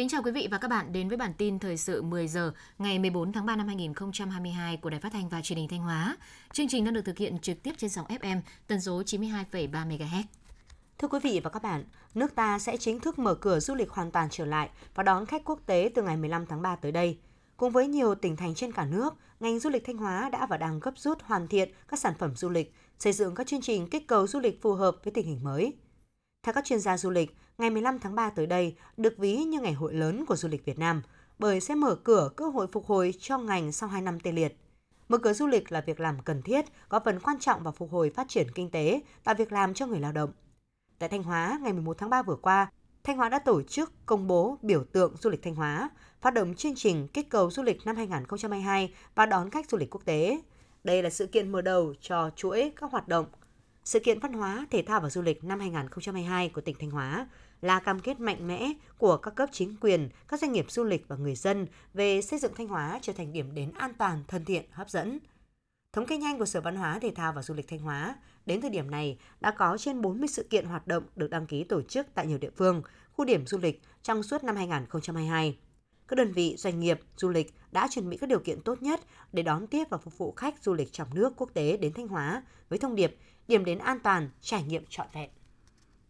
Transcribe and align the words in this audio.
Kính 0.00 0.08
chào 0.08 0.22
quý 0.22 0.30
vị 0.30 0.48
và 0.50 0.58
các 0.58 0.68
bạn 0.68 0.92
đến 0.92 1.08
với 1.08 1.16
bản 1.16 1.32
tin 1.38 1.58
thời 1.58 1.76
sự 1.76 2.02
10 2.02 2.28
giờ 2.28 2.52
ngày 2.78 2.98
14 2.98 3.32
tháng 3.32 3.46
3 3.46 3.56
năm 3.56 3.66
2022 3.66 4.76
của 4.76 4.90
Đài 4.90 5.00
Phát 5.00 5.12
thanh 5.12 5.28
và 5.28 5.42
Truyền 5.42 5.58
hình 5.58 5.68
Thanh 5.68 5.80
Hóa. 5.80 6.16
Chương 6.52 6.68
trình 6.68 6.84
đang 6.84 6.94
được 6.94 7.04
thực 7.04 7.18
hiện 7.18 7.38
trực 7.38 7.62
tiếp 7.62 7.72
trên 7.78 7.90
sóng 7.90 8.06
FM 8.06 8.40
tần 8.66 8.80
số 8.80 9.02
92,3 9.02 9.70
MHz. 9.70 10.22
Thưa 10.98 11.08
quý 11.08 11.18
vị 11.22 11.40
và 11.44 11.50
các 11.50 11.62
bạn, 11.62 11.84
nước 12.14 12.34
ta 12.34 12.58
sẽ 12.58 12.76
chính 12.76 13.00
thức 13.00 13.18
mở 13.18 13.34
cửa 13.34 13.60
du 13.60 13.74
lịch 13.74 13.90
hoàn 13.90 14.10
toàn 14.10 14.28
trở 14.30 14.44
lại 14.44 14.68
và 14.94 15.02
đón 15.02 15.26
khách 15.26 15.44
quốc 15.44 15.60
tế 15.66 15.90
từ 15.94 16.02
ngày 16.02 16.16
15 16.16 16.46
tháng 16.46 16.62
3 16.62 16.76
tới 16.76 16.92
đây. 16.92 17.18
Cùng 17.56 17.72
với 17.72 17.88
nhiều 17.88 18.14
tỉnh 18.14 18.36
thành 18.36 18.54
trên 18.54 18.72
cả 18.72 18.84
nước, 18.84 19.14
ngành 19.40 19.58
du 19.58 19.70
lịch 19.70 19.84
Thanh 19.86 19.96
Hóa 19.96 20.28
đã 20.32 20.46
và 20.46 20.56
đang 20.56 20.80
gấp 20.80 20.98
rút 20.98 21.22
hoàn 21.22 21.48
thiện 21.48 21.70
các 21.88 21.98
sản 21.98 22.14
phẩm 22.18 22.36
du 22.36 22.48
lịch, 22.48 22.74
xây 22.98 23.12
dựng 23.12 23.34
các 23.34 23.46
chương 23.46 23.60
trình 23.60 23.86
kích 23.86 24.06
cầu 24.08 24.26
du 24.26 24.40
lịch 24.40 24.62
phù 24.62 24.74
hợp 24.74 24.96
với 25.04 25.12
tình 25.12 25.26
hình 25.26 25.44
mới. 25.44 25.72
Theo 26.42 26.52
các 26.52 26.64
chuyên 26.64 26.80
gia 26.80 26.98
du 26.98 27.10
lịch, 27.10 27.36
ngày 27.58 27.70
15 27.70 27.98
tháng 27.98 28.14
3 28.14 28.30
tới 28.30 28.46
đây 28.46 28.74
được 28.96 29.18
ví 29.18 29.36
như 29.36 29.60
ngày 29.60 29.72
hội 29.72 29.94
lớn 29.94 30.24
của 30.26 30.36
du 30.36 30.48
lịch 30.48 30.64
Việt 30.64 30.78
Nam, 30.78 31.02
bởi 31.38 31.60
sẽ 31.60 31.74
mở 31.74 31.94
cửa 31.94 32.30
cơ 32.36 32.48
hội 32.48 32.66
phục 32.66 32.86
hồi 32.86 33.14
cho 33.18 33.38
ngành 33.38 33.72
sau 33.72 33.88
2 33.88 34.02
năm 34.02 34.20
tê 34.20 34.32
liệt. 34.32 34.56
Mở 35.08 35.18
cửa 35.18 35.32
du 35.32 35.46
lịch 35.46 35.72
là 35.72 35.80
việc 35.80 36.00
làm 36.00 36.22
cần 36.22 36.42
thiết, 36.42 36.64
có 36.88 37.00
phần 37.04 37.20
quan 37.20 37.38
trọng 37.38 37.62
vào 37.62 37.72
phục 37.72 37.92
hồi 37.92 38.10
phát 38.10 38.28
triển 38.28 38.46
kinh 38.54 38.70
tế, 38.70 39.00
tạo 39.24 39.34
việc 39.34 39.52
làm 39.52 39.74
cho 39.74 39.86
người 39.86 40.00
lao 40.00 40.12
động. 40.12 40.30
Tại 40.98 41.08
Thanh 41.08 41.22
Hóa, 41.22 41.58
ngày 41.62 41.72
11 41.72 41.98
tháng 41.98 42.10
3 42.10 42.22
vừa 42.22 42.36
qua, 42.36 42.70
Thanh 43.04 43.16
Hóa 43.16 43.28
đã 43.28 43.38
tổ 43.38 43.62
chức 43.62 43.92
công 44.06 44.26
bố 44.26 44.58
biểu 44.62 44.84
tượng 44.84 45.16
du 45.16 45.30
lịch 45.30 45.42
Thanh 45.42 45.54
Hóa, 45.54 45.90
phát 46.20 46.34
động 46.34 46.54
chương 46.54 46.74
trình 46.74 47.08
kết 47.12 47.26
cầu 47.28 47.50
du 47.50 47.62
lịch 47.62 47.86
năm 47.86 47.96
2022 47.96 48.94
và 49.14 49.26
đón 49.26 49.50
khách 49.50 49.70
du 49.70 49.78
lịch 49.78 49.90
quốc 49.90 50.04
tế. 50.04 50.40
Đây 50.84 51.02
là 51.02 51.10
sự 51.10 51.26
kiện 51.26 51.52
mở 51.52 51.62
đầu 51.62 51.94
cho 52.00 52.30
chuỗi 52.36 52.72
các 52.76 52.90
hoạt 52.92 53.08
động 53.08 53.26
sự 53.84 54.00
kiện 54.00 54.18
văn 54.18 54.32
hóa, 54.32 54.66
thể 54.70 54.82
thao 54.82 55.00
và 55.00 55.10
du 55.10 55.22
lịch 55.22 55.44
năm 55.44 55.60
2022 55.60 56.48
của 56.48 56.60
tỉnh 56.60 56.76
Thanh 56.78 56.90
Hóa 56.90 57.26
là 57.62 57.80
cam 57.80 58.00
kết 58.00 58.20
mạnh 58.20 58.48
mẽ 58.48 58.72
của 58.98 59.16
các 59.16 59.34
cấp 59.34 59.48
chính 59.52 59.76
quyền, 59.80 60.08
các 60.28 60.40
doanh 60.40 60.52
nghiệp 60.52 60.66
du 60.68 60.84
lịch 60.84 61.08
và 61.08 61.16
người 61.16 61.34
dân 61.34 61.66
về 61.94 62.22
xây 62.22 62.38
dựng 62.38 62.52
Thanh 62.54 62.68
Hóa 62.68 62.98
trở 63.02 63.12
thành 63.12 63.32
điểm 63.32 63.54
đến 63.54 63.72
an 63.78 63.92
toàn, 63.98 64.24
thân 64.28 64.44
thiện, 64.44 64.64
hấp 64.70 64.90
dẫn. 64.90 65.18
Thống 65.92 66.06
kê 66.06 66.16
nhanh 66.16 66.38
của 66.38 66.44
Sở 66.44 66.60
Văn 66.60 66.76
hóa, 66.76 66.98
Thể 66.98 67.12
thao 67.14 67.32
và 67.32 67.42
Du 67.42 67.54
lịch 67.54 67.68
Thanh 67.68 67.78
Hóa, 67.78 68.16
đến 68.46 68.60
thời 68.60 68.70
điểm 68.70 68.90
này 68.90 69.18
đã 69.40 69.50
có 69.50 69.76
trên 69.78 70.00
40 70.00 70.28
sự 70.28 70.42
kiện 70.50 70.64
hoạt 70.64 70.86
động 70.86 71.04
được 71.16 71.30
đăng 71.30 71.46
ký 71.46 71.64
tổ 71.64 71.82
chức 71.82 72.06
tại 72.14 72.26
nhiều 72.26 72.38
địa 72.38 72.50
phương, 72.56 72.82
khu 73.12 73.24
điểm 73.24 73.46
du 73.46 73.58
lịch 73.58 73.82
trong 74.02 74.22
suốt 74.22 74.44
năm 74.44 74.56
2022. 74.56 75.58
Các 76.08 76.16
đơn 76.16 76.32
vị 76.32 76.54
doanh 76.58 76.80
nghiệp 76.80 77.00
du 77.16 77.28
lịch 77.28 77.54
đã 77.72 77.88
chuẩn 77.90 78.10
bị 78.10 78.16
các 78.16 78.28
điều 78.28 78.38
kiện 78.38 78.60
tốt 78.60 78.82
nhất 78.82 79.00
để 79.32 79.42
đón 79.42 79.66
tiếp 79.66 79.84
và 79.90 79.98
phục 79.98 80.18
vụ 80.18 80.32
khách 80.32 80.64
du 80.64 80.74
lịch 80.74 80.92
trong 80.92 81.14
nước 81.14 81.32
quốc 81.36 81.50
tế 81.54 81.76
đến 81.76 81.92
Thanh 81.92 82.08
Hóa 82.08 82.42
với 82.68 82.78
thông 82.78 82.94
điệp 82.94 83.16
điểm 83.48 83.64
đến 83.64 83.78
an 83.78 83.98
toàn, 84.00 84.30
trải 84.40 84.62
nghiệm 84.62 84.84
trọn 84.90 85.06
vẹn. 85.12 85.30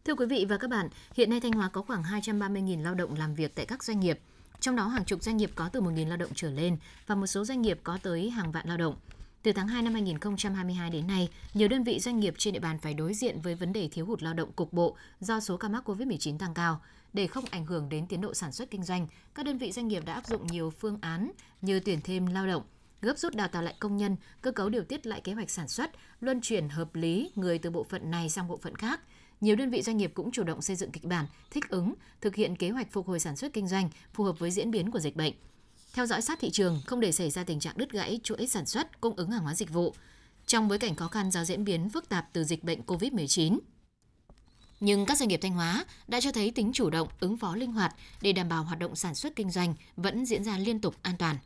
Thưa 0.04 0.14
quý 0.14 0.26
vị 0.26 0.46
và 0.48 0.56
các 0.56 0.70
bạn, 0.70 0.88
hiện 1.14 1.30
nay 1.30 1.40
Thanh 1.40 1.52
Hóa 1.52 1.68
có 1.68 1.82
khoảng 1.82 2.02
230.000 2.02 2.82
lao 2.82 2.94
động 2.94 3.14
làm 3.14 3.34
việc 3.34 3.54
tại 3.54 3.66
các 3.66 3.84
doanh 3.84 4.00
nghiệp. 4.00 4.18
Trong 4.60 4.76
đó 4.76 4.88
hàng 4.88 5.04
chục 5.04 5.22
doanh 5.22 5.36
nghiệp 5.36 5.50
có 5.54 5.68
từ 5.72 5.80
1.000 5.80 6.08
lao 6.08 6.16
động 6.16 6.30
trở 6.34 6.50
lên 6.50 6.76
và 7.06 7.14
một 7.14 7.26
số 7.26 7.44
doanh 7.44 7.62
nghiệp 7.62 7.80
có 7.82 7.98
tới 8.02 8.30
hàng 8.30 8.52
vạn 8.52 8.68
lao 8.68 8.76
động. 8.76 8.96
Từ 9.42 9.52
tháng 9.52 9.68
2 9.68 9.82
năm 9.82 9.92
2022 9.92 10.90
đến 10.90 11.06
nay, 11.06 11.28
nhiều 11.54 11.68
đơn 11.68 11.82
vị 11.82 12.00
doanh 12.00 12.20
nghiệp 12.20 12.34
trên 12.38 12.54
địa 12.54 12.60
bàn 12.60 12.78
phải 12.78 12.94
đối 12.94 13.14
diện 13.14 13.40
với 13.40 13.54
vấn 13.54 13.72
đề 13.72 13.88
thiếu 13.88 14.06
hụt 14.06 14.22
lao 14.22 14.34
động 14.34 14.52
cục 14.52 14.72
bộ 14.72 14.96
do 15.20 15.40
số 15.40 15.56
ca 15.56 15.68
mắc 15.68 15.90
COVID-19 15.90 16.38
tăng 16.38 16.54
cao. 16.54 16.80
Để 17.12 17.26
không 17.26 17.44
ảnh 17.50 17.66
hưởng 17.66 17.88
đến 17.88 18.06
tiến 18.06 18.20
độ 18.20 18.34
sản 18.34 18.52
xuất 18.52 18.70
kinh 18.70 18.84
doanh, 18.84 19.06
các 19.34 19.46
đơn 19.46 19.58
vị 19.58 19.72
doanh 19.72 19.88
nghiệp 19.88 20.04
đã 20.06 20.12
áp 20.14 20.26
dụng 20.26 20.46
nhiều 20.46 20.70
phương 20.70 20.98
án 21.00 21.30
như 21.62 21.80
tuyển 21.80 22.00
thêm 22.04 22.26
lao 22.26 22.46
động, 22.46 22.62
gấp 23.02 23.18
rút 23.18 23.34
đào 23.34 23.48
tạo 23.48 23.62
lại 23.62 23.74
công 23.78 23.96
nhân, 23.96 24.16
cơ 24.42 24.52
cấu 24.52 24.68
điều 24.68 24.84
tiết 24.84 25.06
lại 25.06 25.20
kế 25.20 25.32
hoạch 25.32 25.50
sản 25.50 25.68
xuất, 25.68 25.90
luân 26.20 26.40
chuyển 26.40 26.68
hợp 26.68 26.94
lý 26.94 27.30
người 27.34 27.58
từ 27.58 27.70
bộ 27.70 27.84
phận 27.84 28.10
này 28.10 28.28
sang 28.28 28.48
bộ 28.48 28.56
phận 28.56 28.74
khác. 28.74 29.00
Nhiều 29.40 29.56
đơn 29.56 29.70
vị 29.70 29.82
doanh 29.82 29.96
nghiệp 29.96 30.10
cũng 30.14 30.30
chủ 30.30 30.42
động 30.42 30.62
xây 30.62 30.76
dựng 30.76 30.90
kịch 30.90 31.04
bản, 31.04 31.26
thích 31.50 31.68
ứng, 31.68 31.94
thực 32.20 32.34
hiện 32.34 32.56
kế 32.56 32.70
hoạch 32.70 32.92
phục 32.92 33.08
hồi 33.08 33.20
sản 33.20 33.36
xuất 33.36 33.52
kinh 33.52 33.68
doanh 33.68 33.90
phù 34.14 34.24
hợp 34.24 34.38
với 34.38 34.50
diễn 34.50 34.70
biến 34.70 34.90
của 34.90 35.00
dịch 35.00 35.16
bệnh. 35.16 35.34
Theo 35.92 36.06
dõi 36.06 36.22
sát 36.22 36.38
thị 36.40 36.50
trường, 36.50 36.80
không 36.86 37.00
để 37.00 37.12
xảy 37.12 37.30
ra 37.30 37.44
tình 37.44 37.60
trạng 37.60 37.78
đứt 37.78 37.92
gãy 37.92 38.20
chuỗi 38.22 38.46
sản 38.46 38.66
xuất, 38.66 39.00
cung 39.00 39.16
ứng 39.16 39.30
hàng 39.30 39.42
hóa 39.42 39.54
dịch 39.54 39.70
vụ. 39.70 39.94
Trong 40.46 40.68
bối 40.68 40.78
cảnh 40.78 40.96
khó 40.96 41.08
khăn 41.08 41.30
do 41.30 41.44
diễn 41.44 41.64
biến 41.64 41.88
phức 41.88 42.08
tạp 42.08 42.28
từ 42.32 42.44
dịch 42.44 42.64
bệnh 42.64 42.80
COVID-19, 42.86 43.58
nhưng 44.80 45.06
các 45.06 45.18
doanh 45.18 45.28
nghiệp 45.28 45.40
Thanh 45.42 45.52
Hóa 45.52 45.84
đã 46.08 46.20
cho 46.20 46.32
thấy 46.32 46.50
tính 46.50 46.70
chủ 46.74 46.90
động, 46.90 47.08
ứng 47.20 47.36
phó 47.36 47.54
linh 47.54 47.72
hoạt 47.72 47.94
để 48.20 48.32
đảm 48.32 48.48
bảo 48.48 48.64
hoạt 48.64 48.78
động 48.78 48.96
sản 48.96 49.14
xuất 49.14 49.36
kinh 49.36 49.50
doanh 49.50 49.74
vẫn 49.96 50.26
diễn 50.26 50.44
ra 50.44 50.58
liên 50.58 50.80
tục 50.80 50.94
an 51.02 51.16
toàn. 51.18 51.36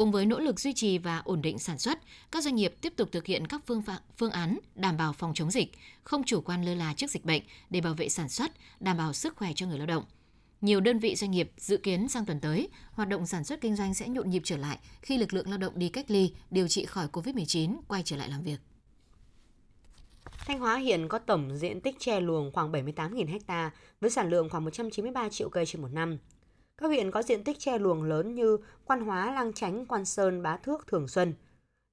Cùng 0.00 0.12
với 0.12 0.26
nỗ 0.26 0.40
lực 0.40 0.60
duy 0.60 0.72
trì 0.72 0.98
và 0.98 1.18
ổn 1.18 1.42
định 1.42 1.58
sản 1.58 1.78
xuất, 1.78 1.98
các 2.32 2.44
doanh 2.44 2.54
nghiệp 2.54 2.74
tiếp 2.80 2.92
tục 2.96 3.08
thực 3.12 3.26
hiện 3.26 3.46
các 3.46 3.60
phương 3.66 3.82
phạm, 3.82 4.02
phương 4.16 4.30
án 4.30 4.58
đảm 4.74 4.96
bảo 4.96 5.12
phòng 5.12 5.34
chống 5.34 5.50
dịch, 5.50 5.72
không 6.02 6.24
chủ 6.24 6.40
quan 6.40 6.64
lơ 6.64 6.74
là 6.74 6.94
trước 6.96 7.10
dịch 7.10 7.24
bệnh 7.24 7.42
để 7.70 7.80
bảo 7.80 7.94
vệ 7.94 8.08
sản 8.08 8.28
xuất, 8.28 8.50
đảm 8.80 8.96
bảo 8.96 9.12
sức 9.12 9.36
khỏe 9.36 9.52
cho 9.54 9.66
người 9.66 9.78
lao 9.78 9.86
động. 9.86 10.04
Nhiều 10.60 10.80
đơn 10.80 10.98
vị 10.98 11.16
doanh 11.16 11.30
nghiệp 11.30 11.52
dự 11.56 11.76
kiến 11.76 12.08
sang 12.08 12.26
tuần 12.26 12.40
tới, 12.40 12.68
hoạt 12.92 13.08
động 13.08 13.26
sản 13.26 13.44
xuất 13.44 13.60
kinh 13.60 13.76
doanh 13.76 13.94
sẽ 13.94 14.08
nhộn 14.08 14.30
nhịp 14.30 14.42
trở 14.44 14.56
lại 14.56 14.78
khi 15.02 15.18
lực 15.18 15.34
lượng 15.34 15.48
lao 15.48 15.58
động 15.58 15.72
đi 15.78 15.88
cách 15.88 16.10
ly, 16.10 16.32
điều 16.50 16.68
trị 16.68 16.84
khỏi 16.84 17.08
COVID-19 17.12 17.80
quay 17.88 18.02
trở 18.04 18.16
lại 18.16 18.28
làm 18.28 18.42
việc. 18.42 18.58
Thanh 20.46 20.58
Hóa 20.58 20.76
hiện 20.76 21.08
có 21.08 21.18
tổng 21.18 21.56
diện 21.56 21.80
tích 21.80 21.96
che 21.98 22.20
luồng 22.20 22.52
khoảng 22.52 22.72
78.000 22.72 23.38
ha 23.48 23.70
với 24.00 24.10
sản 24.10 24.30
lượng 24.30 24.48
khoảng 24.50 24.64
193 24.64 25.28
triệu 25.28 25.48
cây 25.48 25.66
trên 25.66 25.82
một 25.82 25.92
năm. 25.92 26.18
Các 26.80 26.86
huyện 26.86 27.10
có 27.10 27.22
diện 27.22 27.44
tích 27.44 27.58
tre 27.58 27.78
luồng 27.78 28.02
lớn 28.02 28.34
như 28.34 28.58
Quan 28.84 29.00
Hóa, 29.00 29.32
Lang 29.32 29.52
Chánh, 29.52 29.86
Quan 29.86 30.04
Sơn, 30.04 30.42
Bá 30.42 30.56
Thước, 30.56 30.86
Thường 30.86 31.08
Xuân. 31.08 31.34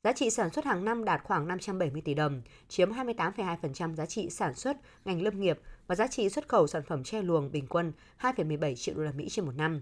Giá 0.03 0.13
trị 0.13 0.29
sản 0.29 0.49
xuất 0.49 0.65
hàng 0.65 0.85
năm 0.85 1.05
đạt 1.05 1.21
khoảng 1.23 1.47
570 1.47 2.01
tỷ 2.01 2.13
đồng, 2.13 2.41
chiếm 2.67 2.91
28,2% 2.91 3.95
giá 3.95 4.05
trị 4.05 4.29
sản 4.29 4.53
xuất 4.53 4.77
ngành 5.05 5.21
lâm 5.21 5.39
nghiệp 5.39 5.59
và 5.87 5.95
giá 5.95 6.07
trị 6.07 6.29
xuất 6.29 6.47
khẩu 6.47 6.67
sản 6.67 6.83
phẩm 6.87 7.03
tre 7.03 7.21
luồng 7.21 7.51
bình 7.51 7.67
quân 7.69 7.93
2,17 8.21 8.75
triệu 8.75 8.95
đô 8.95 9.03
la 9.03 9.11
Mỹ 9.11 9.27
trên 9.29 9.45
một 9.45 9.51
năm. 9.57 9.81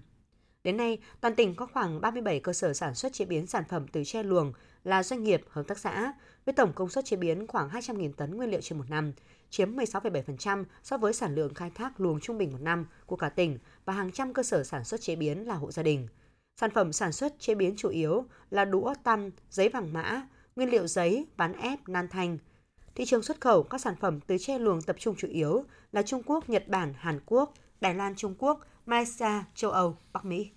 Đến 0.63 0.77
nay, 0.77 0.97
toàn 1.21 1.35
tỉnh 1.35 1.55
có 1.55 1.65
khoảng 1.73 2.01
37 2.01 2.39
cơ 2.39 2.53
sở 2.53 2.73
sản 2.73 2.95
xuất 2.95 3.13
chế 3.13 3.25
biến 3.25 3.47
sản 3.47 3.63
phẩm 3.69 3.87
từ 3.87 4.03
tre 4.03 4.23
luồng 4.23 4.53
là 4.85 5.03
doanh 5.03 5.23
nghiệp, 5.23 5.41
hợp 5.49 5.63
tác 5.67 5.77
xã, 5.77 6.13
với 6.45 6.53
tổng 6.53 6.73
công 6.73 6.89
suất 6.89 7.05
chế 7.05 7.17
biến 7.17 7.47
khoảng 7.47 7.69
200.000 7.69 8.13
tấn 8.13 8.37
nguyên 8.37 8.49
liệu 8.49 8.61
trên 8.61 8.77
một 8.77 8.85
năm, 8.89 9.13
chiếm 9.49 9.75
16,7% 9.75 10.63
so 10.83 10.97
với 10.97 11.13
sản 11.13 11.35
lượng 11.35 11.53
khai 11.53 11.71
thác 11.75 11.99
luồng 11.99 12.19
trung 12.19 12.37
bình 12.37 12.51
một 12.51 12.61
năm 12.61 12.85
của 13.05 13.15
cả 13.15 13.29
tỉnh 13.29 13.57
và 13.85 13.93
hàng 13.93 14.11
trăm 14.11 14.33
cơ 14.33 14.43
sở 14.43 14.63
sản 14.63 14.83
xuất 14.83 15.01
chế 15.01 15.15
biến 15.15 15.47
là 15.47 15.55
hộ 15.55 15.71
gia 15.71 15.83
đình. 15.83 16.07
Sản 16.61 16.71
phẩm 16.71 16.93
sản 16.93 17.11
xuất 17.11 17.39
chế 17.39 17.55
biến 17.55 17.73
chủ 17.77 17.89
yếu 17.89 18.25
là 18.49 18.65
đũa 18.65 18.93
tăm, 19.03 19.29
giấy 19.49 19.69
vàng 19.69 19.93
mã, 19.93 20.27
nguyên 20.55 20.69
liệu 20.69 20.87
giấy, 20.87 21.27
ván 21.37 21.53
ép, 21.53 21.79
nan 21.87 22.07
thanh. 22.07 22.37
Thị 22.95 23.05
trường 23.05 23.23
xuất 23.23 23.41
khẩu 23.41 23.63
các 23.63 23.81
sản 23.81 23.95
phẩm 23.99 24.19
từ 24.27 24.37
tre 24.37 24.59
luồng 24.59 24.81
tập 24.81 24.95
trung 24.99 25.15
chủ 25.15 25.27
yếu 25.27 25.63
là 25.91 26.01
Trung 26.01 26.23
Quốc, 26.25 26.49
Nhật 26.49 26.67
Bản, 26.67 26.93
Hàn 26.97 27.19
Quốc, 27.25 27.53
Đài 27.81 27.95
Loan, 27.95 28.15
Trung 28.15 28.35
Quốc, 28.37 28.59
Malaysia, 28.85 29.43
châu 29.55 29.71
Âu, 29.71 29.97
Bắc 30.13 30.25
Mỹ. 30.25 30.51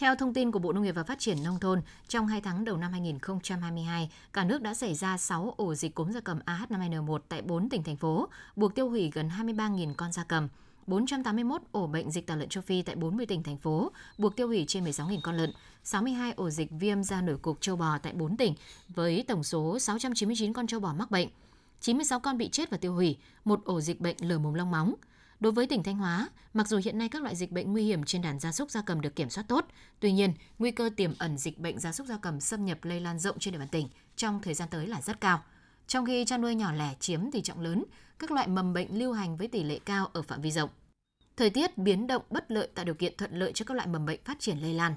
Theo 0.00 0.14
thông 0.14 0.34
tin 0.34 0.50
của 0.50 0.58
Bộ 0.58 0.72
Nông 0.72 0.84
nghiệp 0.84 0.94
và 0.94 1.02
Phát 1.02 1.18
triển 1.18 1.42
Nông 1.44 1.58
thôn, 1.60 1.82
trong 2.08 2.26
2 2.26 2.40
tháng 2.40 2.64
đầu 2.64 2.76
năm 2.76 2.92
2022, 2.92 4.10
cả 4.32 4.44
nước 4.44 4.62
đã 4.62 4.74
xảy 4.74 4.94
ra 4.94 5.16
6 5.16 5.54
ổ 5.56 5.74
dịch 5.74 5.94
cúm 5.94 6.10
gia 6.10 6.20
cầm 6.20 6.38
AH5N1 6.46 7.18
tại 7.28 7.42
4 7.42 7.68
tỉnh, 7.68 7.82
thành 7.82 7.96
phố, 7.96 8.28
buộc 8.56 8.74
tiêu 8.74 8.88
hủy 8.88 9.10
gần 9.14 9.28
23.000 9.38 9.94
con 9.96 10.12
gia 10.12 10.24
cầm. 10.24 10.48
481 10.86 11.62
ổ 11.72 11.86
bệnh 11.86 12.10
dịch 12.10 12.26
tả 12.26 12.36
lợn 12.36 12.48
châu 12.48 12.62
Phi 12.62 12.82
tại 12.82 12.96
40 12.96 13.26
tỉnh, 13.26 13.42
thành 13.42 13.56
phố, 13.56 13.92
buộc 14.18 14.36
tiêu 14.36 14.46
hủy 14.48 14.64
trên 14.68 14.84
16.000 14.84 15.18
con 15.22 15.36
lợn. 15.36 15.52
62 15.84 16.32
ổ 16.32 16.50
dịch 16.50 16.70
viêm 16.70 17.02
da 17.02 17.20
nổi 17.20 17.36
cục 17.36 17.60
châu 17.60 17.76
bò 17.76 17.98
tại 17.98 18.12
4 18.12 18.36
tỉnh, 18.36 18.54
với 18.88 19.24
tổng 19.28 19.44
số 19.44 19.78
699 19.78 20.52
con 20.52 20.66
châu 20.66 20.80
bò 20.80 20.94
mắc 20.94 21.10
bệnh. 21.10 21.28
96 21.80 22.20
con 22.20 22.38
bị 22.38 22.48
chết 22.48 22.70
và 22.70 22.76
tiêu 22.76 22.94
hủy, 22.94 23.16
một 23.44 23.64
ổ 23.64 23.80
dịch 23.80 24.00
bệnh 24.00 24.16
lở 24.20 24.38
mồm 24.38 24.54
long 24.54 24.70
móng, 24.70 24.94
Đối 25.40 25.52
với 25.52 25.66
tỉnh 25.66 25.82
Thanh 25.82 25.96
Hóa, 25.96 26.28
mặc 26.54 26.68
dù 26.68 26.80
hiện 26.84 26.98
nay 26.98 27.08
các 27.08 27.22
loại 27.22 27.36
dịch 27.36 27.52
bệnh 27.52 27.72
nguy 27.72 27.84
hiểm 27.84 28.04
trên 28.04 28.22
đàn 28.22 28.38
gia 28.38 28.52
súc 28.52 28.70
gia 28.70 28.82
cầm 28.82 29.00
được 29.00 29.16
kiểm 29.16 29.30
soát 29.30 29.44
tốt, 29.48 29.66
tuy 30.00 30.12
nhiên, 30.12 30.34
nguy 30.58 30.70
cơ 30.70 30.90
tiềm 30.96 31.12
ẩn 31.18 31.38
dịch 31.38 31.58
bệnh 31.58 31.78
gia 31.78 31.92
súc 31.92 32.06
gia 32.06 32.18
cầm 32.18 32.40
xâm 32.40 32.64
nhập 32.64 32.84
lây 32.84 33.00
lan 33.00 33.18
rộng 33.18 33.38
trên 33.38 33.52
địa 33.52 33.58
bàn 33.58 33.68
tỉnh 33.68 33.88
trong 34.16 34.42
thời 34.42 34.54
gian 34.54 34.68
tới 34.70 34.86
là 34.86 35.00
rất 35.00 35.20
cao. 35.20 35.42
Trong 35.86 36.06
khi 36.06 36.24
chăn 36.24 36.40
nuôi 36.40 36.54
nhỏ 36.54 36.72
lẻ 36.72 36.94
chiếm 37.00 37.30
tỷ 37.30 37.42
trọng 37.42 37.60
lớn, 37.60 37.84
các 38.18 38.30
loại 38.30 38.48
mầm 38.48 38.72
bệnh 38.72 38.98
lưu 38.98 39.12
hành 39.12 39.36
với 39.36 39.48
tỷ 39.48 39.62
lệ 39.62 39.78
cao 39.84 40.10
ở 40.12 40.22
phạm 40.22 40.40
vi 40.40 40.50
rộng. 40.50 40.70
Thời 41.36 41.50
tiết 41.50 41.78
biến 41.78 42.06
động 42.06 42.22
bất 42.30 42.50
lợi 42.50 42.68
tạo 42.74 42.84
điều 42.84 42.94
kiện 42.94 43.16
thuận 43.16 43.38
lợi 43.38 43.52
cho 43.54 43.64
các 43.64 43.74
loại 43.74 43.86
mầm 43.86 44.06
bệnh 44.06 44.20
phát 44.24 44.40
triển 44.40 44.58
lây 44.58 44.74
lan. 44.74 44.94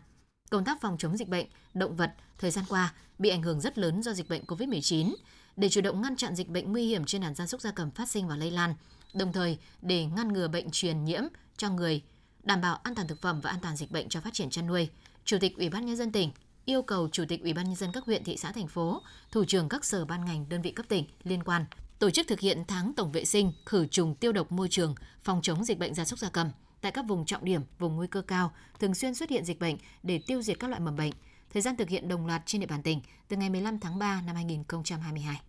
Công 0.49 0.65
tác 0.65 0.81
phòng 0.81 0.97
chống 0.97 1.17
dịch 1.17 1.27
bệnh 1.27 1.45
động 1.73 1.95
vật 1.95 2.13
thời 2.37 2.51
gian 2.51 2.65
qua 2.69 2.93
bị 3.19 3.29
ảnh 3.29 3.41
hưởng 3.41 3.61
rất 3.61 3.77
lớn 3.77 4.03
do 4.03 4.13
dịch 4.13 4.29
bệnh 4.29 4.43
COVID-19. 4.43 5.13
Để 5.55 5.69
chủ 5.69 5.81
động 5.81 6.01
ngăn 6.01 6.15
chặn 6.15 6.35
dịch 6.35 6.49
bệnh 6.49 6.71
nguy 6.71 6.87
hiểm 6.87 7.05
trên 7.05 7.21
đàn 7.21 7.35
gia 7.35 7.47
súc 7.47 7.61
gia 7.61 7.71
cầm 7.71 7.91
phát 7.91 8.09
sinh 8.09 8.27
và 8.27 8.35
lây 8.35 8.51
lan, 8.51 8.75
đồng 9.13 9.33
thời 9.33 9.57
để 9.81 10.05
ngăn 10.05 10.33
ngừa 10.33 10.47
bệnh 10.47 10.71
truyền 10.71 11.03
nhiễm 11.03 11.23
cho 11.57 11.69
người, 11.69 12.01
đảm 12.43 12.61
bảo 12.61 12.75
an 12.75 12.95
toàn 12.95 13.07
thực 13.07 13.21
phẩm 13.21 13.41
và 13.41 13.49
an 13.49 13.59
toàn 13.61 13.75
dịch 13.75 13.91
bệnh 13.91 14.09
cho 14.09 14.21
phát 14.21 14.33
triển 14.33 14.49
chăn 14.49 14.67
nuôi. 14.67 14.89
Chủ 15.25 15.37
tịch 15.41 15.57
Ủy 15.57 15.69
ban 15.69 15.85
nhân 15.85 15.95
dân 15.95 16.11
tỉnh 16.11 16.31
yêu 16.65 16.81
cầu 16.81 17.09
Chủ 17.11 17.23
tịch 17.29 17.41
Ủy 17.41 17.53
ban 17.53 17.65
nhân 17.65 17.75
dân 17.75 17.91
các 17.93 18.05
huyện, 18.05 18.23
thị 18.23 18.37
xã, 18.37 18.51
thành 18.51 18.67
phố, 18.67 19.01
thủ 19.31 19.45
trưởng 19.45 19.69
các 19.69 19.85
sở 19.85 20.05
ban 20.05 20.25
ngành, 20.25 20.49
đơn 20.49 20.61
vị 20.61 20.71
cấp 20.71 20.85
tỉnh 20.89 21.05
liên 21.23 21.43
quan 21.43 21.65
tổ 21.99 22.09
chức 22.09 22.27
thực 22.27 22.39
hiện 22.39 22.63
tháng 22.67 22.93
tổng 22.93 23.11
vệ 23.11 23.25
sinh, 23.25 23.51
khử 23.65 23.85
trùng 23.85 24.15
tiêu 24.15 24.31
độc 24.31 24.51
môi 24.51 24.67
trường, 24.69 24.95
phòng 25.21 25.41
chống 25.41 25.65
dịch 25.65 25.79
bệnh 25.79 25.93
gia 25.93 26.05
súc 26.05 26.19
gia 26.19 26.29
cầm 26.29 26.49
tại 26.81 26.91
các 26.91 27.05
vùng 27.07 27.25
trọng 27.25 27.45
điểm, 27.45 27.61
vùng 27.79 27.95
nguy 27.95 28.07
cơ 28.07 28.21
cao, 28.21 28.51
thường 28.79 28.95
xuyên 28.95 29.15
xuất 29.15 29.29
hiện 29.29 29.45
dịch 29.45 29.59
bệnh 29.59 29.77
để 30.03 30.19
tiêu 30.27 30.41
diệt 30.41 30.59
các 30.59 30.69
loại 30.69 30.79
mầm 30.81 30.95
bệnh. 30.95 31.11
Thời 31.53 31.61
gian 31.61 31.75
thực 31.75 31.89
hiện 31.89 32.07
đồng 32.07 32.25
loạt 32.25 32.41
trên 32.45 32.61
địa 32.61 32.67
bàn 32.67 32.83
tỉnh 32.83 33.01
từ 33.27 33.37
ngày 33.37 33.49
15 33.49 33.79
tháng 33.79 33.99
3 33.99 34.21
năm 34.21 34.35
2022. 34.35 35.41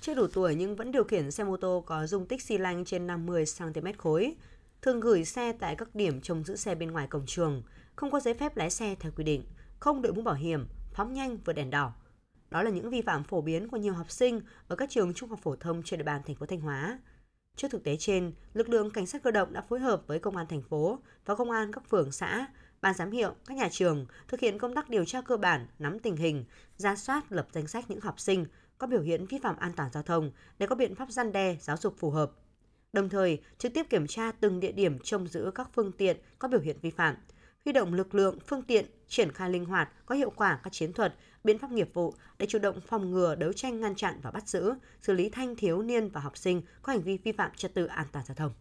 Chưa 0.00 0.14
đủ 0.14 0.26
tuổi 0.26 0.54
nhưng 0.54 0.76
vẫn 0.76 0.92
điều 0.92 1.04
khiển 1.04 1.30
xe 1.30 1.44
mô 1.44 1.56
tô 1.56 1.84
có 1.86 2.06
dung 2.06 2.26
tích 2.26 2.42
xi 2.42 2.58
lanh 2.58 2.84
trên 2.84 3.06
50 3.06 3.44
cm 3.58 3.86
khối. 3.98 4.36
thường 4.82 5.00
gửi 5.00 5.24
xe 5.24 5.52
tại 5.52 5.76
các 5.76 5.94
điểm 5.94 6.20
trông 6.20 6.44
giữ 6.44 6.56
xe 6.56 6.74
bên 6.74 6.90
ngoài 6.90 7.06
cổng 7.06 7.26
trường, 7.26 7.62
không 7.96 8.10
có 8.10 8.20
giấy 8.20 8.34
phép 8.34 8.56
lái 8.56 8.70
xe 8.70 8.94
theo 9.00 9.12
quy 9.16 9.24
định, 9.24 9.44
không 9.80 10.02
đội 10.02 10.12
mũ 10.12 10.22
bảo 10.22 10.34
hiểm, 10.34 10.66
phóng 10.92 11.12
nhanh 11.12 11.38
vượt 11.44 11.52
đèn 11.52 11.70
đỏ. 11.70 11.92
Đó 12.50 12.62
là 12.62 12.70
những 12.70 12.90
vi 12.90 13.02
phạm 13.02 13.24
phổ 13.24 13.40
biến 13.40 13.68
của 13.68 13.76
nhiều 13.76 13.92
học 13.92 14.10
sinh 14.10 14.40
ở 14.68 14.76
các 14.76 14.90
trường 14.90 15.14
trung 15.14 15.28
học 15.30 15.38
phổ 15.42 15.56
thông 15.56 15.82
trên 15.82 15.98
địa 15.98 16.04
bàn 16.04 16.22
thành 16.26 16.36
phố 16.36 16.46
Thanh 16.46 16.60
Hóa. 16.60 16.98
Trước 17.56 17.68
thực 17.70 17.84
tế 17.84 17.96
trên, 17.96 18.32
lực 18.54 18.68
lượng 18.68 18.90
cảnh 18.90 19.06
sát 19.06 19.22
cơ 19.22 19.30
động 19.30 19.52
đã 19.52 19.60
phối 19.60 19.80
hợp 19.80 20.02
với 20.06 20.18
công 20.18 20.36
an 20.36 20.46
thành 20.46 20.62
phố 20.62 20.98
và 21.24 21.34
công 21.34 21.50
an 21.50 21.72
các 21.72 21.88
phường 21.88 22.12
xã, 22.12 22.46
ban 22.80 22.94
giám 22.94 23.10
hiệu, 23.10 23.34
các 23.46 23.56
nhà 23.56 23.68
trường 23.72 24.06
thực 24.28 24.40
hiện 24.40 24.58
công 24.58 24.74
tác 24.74 24.88
điều 24.88 25.04
tra 25.04 25.20
cơ 25.20 25.36
bản, 25.36 25.66
nắm 25.78 25.98
tình 25.98 26.16
hình, 26.16 26.44
ra 26.76 26.96
soát 26.96 27.32
lập 27.32 27.48
danh 27.52 27.66
sách 27.66 27.90
những 27.90 28.00
học 28.00 28.20
sinh 28.20 28.46
có 28.80 28.86
biểu 28.86 29.00
hiện 29.00 29.26
vi 29.26 29.38
phạm 29.38 29.56
an 29.56 29.72
toàn 29.76 29.90
giao 29.92 30.02
thông 30.02 30.30
để 30.58 30.66
có 30.66 30.74
biện 30.74 30.94
pháp 30.94 31.10
gian 31.10 31.32
đe, 31.32 31.56
giáo 31.60 31.76
dục 31.76 31.94
phù 31.98 32.10
hợp. 32.10 32.32
Đồng 32.92 33.08
thời, 33.08 33.42
trực 33.58 33.74
tiếp 33.74 33.86
kiểm 33.90 34.06
tra 34.06 34.32
từng 34.32 34.60
địa 34.60 34.72
điểm 34.72 34.98
trông 34.98 35.28
giữ 35.28 35.50
các 35.54 35.68
phương 35.74 35.92
tiện 35.92 36.16
có 36.38 36.48
biểu 36.48 36.60
hiện 36.60 36.76
vi 36.82 36.90
phạm, 36.90 37.16
huy 37.64 37.72
động 37.72 37.94
lực 37.94 38.14
lượng, 38.14 38.38
phương 38.46 38.62
tiện, 38.62 38.86
triển 39.08 39.32
khai 39.32 39.50
linh 39.50 39.64
hoạt, 39.64 40.06
có 40.06 40.14
hiệu 40.14 40.30
quả 40.36 40.60
các 40.62 40.72
chiến 40.72 40.92
thuật, 40.92 41.14
biện 41.44 41.58
pháp 41.58 41.70
nghiệp 41.70 41.94
vụ 41.94 42.14
để 42.38 42.46
chủ 42.46 42.58
động 42.58 42.80
phòng 42.86 43.10
ngừa, 43.10 43.34
đấu 43.34 43.52
tranh 43.52 43.80
ngăn 43.80 43.94
chặn 43.94 44.20
và 44.22 44.30
bắt 44.30 44.48
giữ, 44.48 44.74
xử 45.02 45.12
lý 45.12 45.28
thanh 45.28 45.56
thiếu 45.56 45.82
niên 45.82 46.08
và 46.08 46.20
học 46.20 46.36
sinh 46.36 46.62
có 46.82 46.92
hành 46.92 47.02
vi 47.02 47.16
vi 47.16 47.32
phạm 47.32 47.50
trật 47.56 47.74
tự 47.74 47.86
an 47.86 48.06
toàn 48.12 48.24
giao 48.26 48.34
thông. 48.34 48.52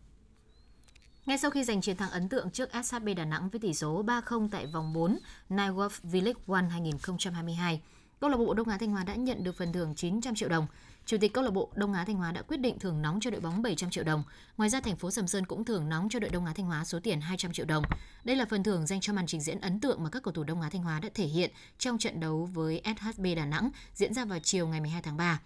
Ngay 1.26 1.38
sau 1.38 1.52
khi 1.52 1.64
giành 1.64 1.82
chiến 1.82 1.98
thắng 1.98 2.10
ấn 2.10 2.30
tượng 2.30 2.52
trước 2.52 2.70
SHB 2.84 3.10
Đà 3.18 3.26
Nẵng 3.26 3.50
với 3.50 3.60
tỷ 3.60 3.74
số 3.74 4.04
3-0 4.04 4.50
tại 4.52 4.68
vòng 4.74 4.94
4 4.94 5.20
Nightwolf 5.50 5.90
V-League 6.04 6.54
One 6.54 6.70
2022, 6.70 7.82
câu 8.20 8.30
lạc 8.30 8.38
bộ 8.38 8.54
Đông 8.54 8.68
Á 8.70 8.78
Thanh 8.78 8.92
Hóa 8.92 9.04
đã 9.04 9.16
nhận 9.16 9.44
được 9.44 9.56
phần 9.56 9.74
thưởng 9.74 9.96
900 9.96 10.36
triệu 10.36 10.50
đồng. 10.50 10.68
Chủ 11.06 11.18
tịch 11.22 11.34
câu 11.34 11.44
lạc 11.44 11.52
bộ 11.52 11.70
Đông 11.76 11.94
Á 11.94 12.06
Thanh 12.06 12.16
Hóa 12.16 12.32
đã 12.32 12.42
quyết 12.42 12.58
định 12.58 12.80
thưởng 12.80 13.02
nóng 13.02 13.20
cho 13.20 13.32
đội 13.32 13.42
bóng 13.42 13.62
700 13.62 13.90
triệu 13.90 14.04
đồng. 14.04 14.24
Ngoài 14.58 14.70
ra 14.70 14.82
thành 14.82 14.96
phố 14.96 15.12
Sầm 15.12 15.28
Sơn 15.28 15.46
cũng 15.46 15.66
thưởng 15.66 15.90
nóng 15.90 16.10
cho 16.10 16.20
đội 16.20 16.30
Đông 16.30 16.46
Á 16.46 16.54
Thanh 16.54 16.66
Hóa 16.66 16.86
số 16.86 17.00
tiền 17.04 17.22
200 17.22 17.54
triệu 17.54 17.66
đồng. 17.66 17.84
Đây 18.24 18.36
là 18.36 18.46
phần 18.50 18.64
thưởng 18.64 18.88
dành 18.88 19.02
cho 19.02 19.14
màn 19.14 19.28
trình 19.28 19.42
diễn 19.42 19.62
ấn 19.62 19.80
tượng 19.80 20.04
mà 20.04 20.10
các 20.10 20.24
cầu 20.24 20.34
thủ 20.34 20.44
Đông 20.44 20.62
Á 20.62 20.70
Thanh 20.70 20.84
Hóa 20.84 21.00
đã 21.00 21.10
thể 21.14 21.26
hiện 21.26 21.52
trong 21.78 21.98
trận 21.98 22.20
đấu 22.20 22.50
với 22.54 22.82
SHB 22.86 23.26
Đà 23.36 23.46
Nẵng 23.46 23.70
diễn 23.94 24.14
ra 24.14 24.26
vào 24.26 24.40
chiều 24.44 24.68
ngày 24.68 24.82
12 24.82 25.02
tháng 25.02 25.18
3. 25.18 25.40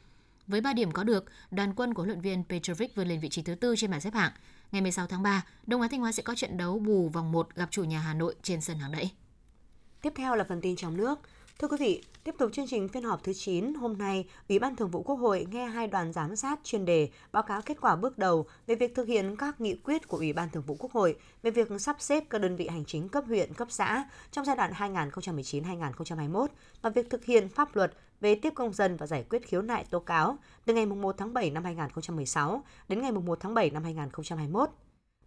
Với 0.48 0.62
3 0.62 0.74
điểm 0.74 0.92
có 0.92 1.04
được, 1.04 1.26
đoàn 1.52 1.74
quân 1.76 1.94
của 1.94 2.04
huấn 2.04 2.10
luyện 2.10 2.22
viên 2.22 2.44
Petrovic 2.50 2.96
vươn 2.96 3.08
lên 3.08 3.20
vị 3.20 3.30
trí 3.30 3.42
thứ 3.42 3.56
tư 3.56 3.76
trên 3.78 3.92
bảng 3.92 4.02
xếp 4.02 4.14
hạng. 4.14 4.32
Ngày 4.72 4.82
16 4.82 5.08
tháng 5.08 5.24
3, 5.24 5.46
Đông 5.68 5.82
Á 5.82 5.88
Thanh 5.92 6.00
Hóa 6.00 6.12
sẽ 6.12 6.24
có 6.24 6.36
trận 6.36 6.58
đấu 6.58 6.80
bù 6.80 7.10
vòng 7.10 7.32
1 7.32 7.56
gặp 7.56 7.68
chủ 7.72 7.84
nhà 7.84 8.00
Hà 8.00 8.14
Nội 8.14 8.36
trên 8.44 8.62
sân 8.62 8.78
hàng 8.78 8.92
đẫy. 8.92 9.10
Tiếp 10.02 10.14
theo 10.16 10.36
là 10.36 10.44
phần 10.50 10.62
tin 10.62 10.76
trong 10.76 10.98
nước. 10.98 11.20
Thưa 11.60 11.68
quý 11.68 11.78
vị, 11.80 12.04
tiếp 12.24 12.36
tục 12.38 12.52
chương 12.54 12.68
trình 12.68 12.88
phiên 12.88 13.04
họp 13.04 13.24
thứ 13.24 13.34
9, 13.34 13.74
hôm 13.74 13.98
nay, 13.98 14.26
Ủy 14.50 14.60
ban 14.60 14.76
Thường 14.76 14.90
vụ 14.90 15.04
Quốc 15.04 15.16
hội 15.16 15.48
nghe 15.52 15.66
hai 15.66 15.88
đoàn 15.88 16.14
giám 16.14 16.36
sát 16.36 16.60
chuyên 16.64 16.86
đề 16.86 17.10
báo 17.32 17.44
cáo 17.44 17.62
kết 17.62 17.82
quả 17.82 17.96
bước 17.96 18.18
đầu 18.18 18.46
về 18.68 18.76
việc 18.76 18.96
thực 18.96 19.08
hiện 19.08 19.36
các 19.36 19.62
nghị 19.62 19.76
quyết 19.76 20.08
của 20.08 20.18
Ủy 20.18 20.34
ban 20.34 20.50
Thường 20.50 20.64
vụ 20.68 20.76
Quốc 20.80 20.92
hội 20.92 21.16
về 21.44 21.52
việc 21.52 21.68
sắp 21.80 21.96
xếp 22.00 22.24
các 22.30 22.42
đơn 22.42 22.56
vị 22.56 22.68
hành 22.68 22.86
chính 22.86 23.10
cấp 23.10 23.24
huyện, 23.28 23.54
cấp 23.54 23.68
xã 23.72 24.04
trong 24.32 24.46
giai 24.46 24.56
đoạn 24.56 24.72
2019-2021 24.72 26.48
và 26.82 26.90
việc 26.90 27.10
thực 27.10 27.26
hiện 27.26 27.50
pháp 27.50 27.76
luật 27.76 27.94
về 28.22 28.36
tiếp 28.36 28.54
công 28.56 28.74
dân 28.74 28.98
và 28.98 29.08
giải 29.08 29.26
quyết 29.30 29.48
khiếu 29.48 29.62
nại 29.62 29.86
tố 29.90 30.00
cáo 30.00 30.38
từ 30.66 30.74
ngày 30.74 30.86
1 30.86 31.16
tháng 31.18 31.34
7 31.34 31.50
năm 31.50 31.64
2016 31.64 32.64
đến 32.88 33.02
ngày 33.02 33.12
1 33.12 33.40
tháng 33.40 33.54
7 33.54 33.70
năm 33.70 33.84
2021. 33.84 34.70